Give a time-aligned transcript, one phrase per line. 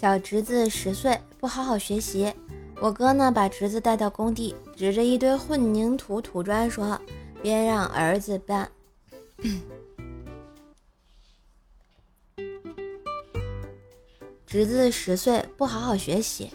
[0.00, 2.32] 小侄子十岁，不好好学习。
[2.80, 6.96] 我哥呢，把侄子带到工地，指着一堆混凝土土砖说
[7.42, 8.70] ：“别让儿子搬。
[14.46, 16.48] ”侄子十岁，不好好学习。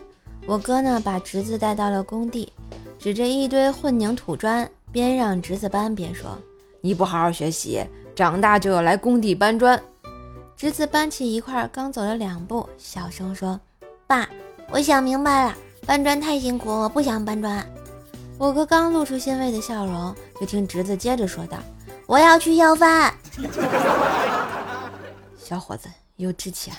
[0.46, 2.54] 我哥呢，把侄子带到了工地，
[2.98, 6.38] 指着一堆混凝土砖，边让侄子搬边说
[6.80, 7.84] ：“你不好好学习，
[8.16, 9.77] 长大就要来工地搬砖。”
[10.55, 13.59] 侄子搬起一块，刚走了两步，小声说
[14.07, 14.30] ：“爸，
[14.71, 17.66] 我想明白了，搬砖太辛苦，我不想搬砖。”
[18.39, 21.57] 我哥刚露出欣慰的笑容，就听侄子接着说道
[22.07, 23.13] ：“我要去要饭。
[25.38, 26.77] ”小伙子有志气啊！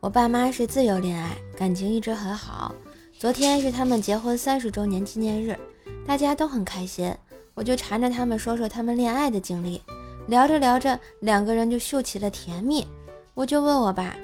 [0.00, 2.74] 我爸妈是自由恋爱，感情一直很好。
[3.18, 5.56] 昨天是他们结婚三十周年纪念日，
[6.06, 7.14] 大家都很开心。
[7.54, 9.80] 我就缠着他们说说他们恋爱的经历，
[10.26, 12.86] 聊着聊着，两个人就秀起了甜蜜。
[13.34, 14.14] 我就问我爸：“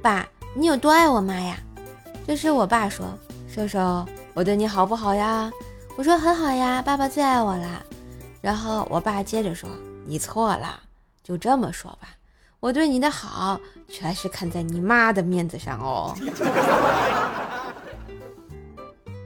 [0.00, 1.58] 爸，你有多爱我妈呀？”
[2.26, 3.06] 这时我爸说
[3.48, 5.50] ：“瘦瘦，我对你好不好呀？”
[5.96, 7.84] 我说：“很好呀，爸爸最爱我了。”
[8.40, 9.68] 然后我爸接着说
[10.06, 10.80] ：“你错了，
[11.24, 12.08] 就这么说吧，
[12.60, 16.14] 我对你的好全是看在你妈的面子上哦。”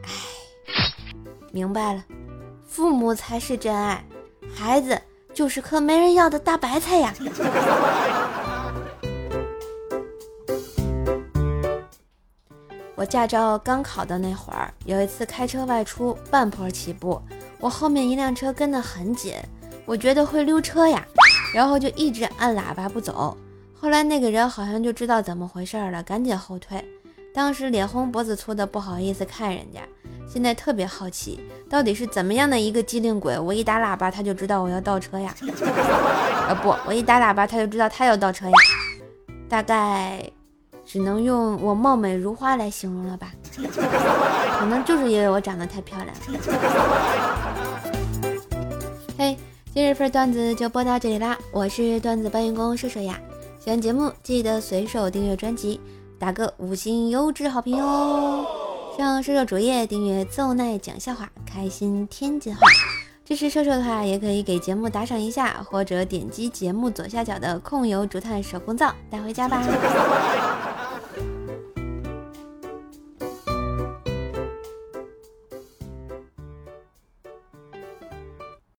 [0.05, 0.11] 哎，
[1.53, 2.05] 明白了。
[2.71, 4.05] 父母才是真爱，
[4.55, 4.97] 孩子
[5.35, 7.13] 就是颗没人要的大白菜呀！
[12.95, 17.21] 我驾照刚考的那会儿，有一次开车外出，半坡起步，
[17.59, 19.35] 我后面一辆车跟得很紧，
[19.85, 21.05] 我觉得会溜车呀，
[21.53, 23.37] 然后就一直按喇叭不走。
[23.75, 26.85] 后来那个人好像就知道怎么回事了，赶紧后退。
[27.35, 29.81] 当时脸红脖子粗的，不好意思看人家。
[30.33, 33.37] 现在特别好奇，到底是怎么样的一个机灵鬼？
[33.37, 35.35] 我一打喇叭，他就知道我要倒车呀。
[36.49, 38.53] 啊 不，我一打喇叭，他就知道他要倒车呀。
[39.49, 40.23] 大概
[40.87, 43.33] 只能用我貌美如花来形容了吧？
[43.59, 46.15] 可能就是因为我长得太漂亮。
[49.19, 49.37] 嘿，
[49.75, 51.37] 今日份段子就播到这里啦！
[51.53, 53.19] 我是段子搬运工射手呀。
[53.59, 55.81] 喜欢节目记得随手订阅专辑，
[56.21, 58.47] 打个五星优质好评哦。
[59.01, 62.61] 上瘦瘦主页订阅奏奈讲笑话，开心天津话。
[63.25, 69.63] 支持瘦瘦的话，也可以给节目打赏一下，或者点击节目左下角的控油竹炭手工皂带回家吧。